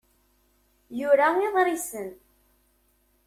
yura 0.97 1.27
iḍrisen. 1.47 2.09